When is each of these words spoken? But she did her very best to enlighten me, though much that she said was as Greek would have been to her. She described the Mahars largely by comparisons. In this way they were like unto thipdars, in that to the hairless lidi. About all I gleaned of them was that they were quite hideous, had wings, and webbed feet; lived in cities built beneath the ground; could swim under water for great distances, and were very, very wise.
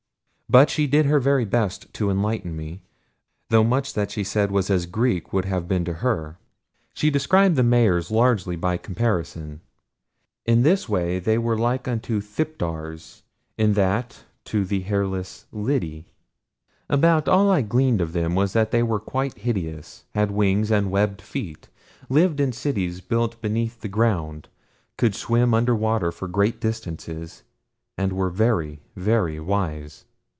But 0.49 0.69
she 0.69 0.85
did 0.85 1.05
her 1.05 1.21
very 1.21 1.45
best 1.45 1.93
to 1.93 2.09
enlighten 2.09 2.57
me, 2.57 2.81
though 3.47 3.63
much 3.63 3.93
that 3.93 4.11
she 4.11 4.25
said 4.25 4.51
was 4.51 4.69
as 4.69 4.85
Greek 4.85 5.31
would 5.31 5.45
have 5.45 5.65
been 5.65 5.85
to 5.85 5.93
her. 6.03 6.39
She 6.93 7.09
described 7.09 7.55
the 7.55 7.63
Mahars 7.63 8.11
largely 8.11 8.57
by 8.57 8.75
comparisons. 8.75 9.61
In 10.45 10.63
this 10.63 10.89
way 10.89 11.19
they 11.19 11.37
were 11.37 11.57
like 11.57 11.87
unto 11.87 12.19
thipdars, 12.19 13.21
in 13.57 13.75
that 13.75 14.25
to 14.43 14.65
the 14.65 14.81
hairless 14.81 15.45
lidi. 15.53 16.07
About 16.89 17.29
all 17.29 17.49
I 17.49 17.61
gleaned 17.61 18.01
of 18.01 18.11
them 18.11 18.35
was 18.35 18.51
that 18.51 18.71
they 18.71 18.83
were 18.83 18.99
quite 18.99 19.37
hideous, 19.37 20.03
had 20.13 20.31
wings, 20.31 20.69
and 20.69 20.91
webbed 20.91 21.21
feet; 21.21 21.69
lived 22.09 22.41
in 22.41 22.51
cities 22.51 22.99
built 22.99 23.39
beneath 23.41 23.79
the 23.79 23.87
ground; 23.87 24.49
could 24.97 25.15
swim 25.15 25.53
under 25.53 25.73
water 25.73 26.11
for 26.11 26.27
great 26.27 26.59
distances, 26.59 27.43
and 27.97 28.11
were 28.11 28.29
very, 28.29 28.81
very 28.97 29.39
wise. 29.39 30.03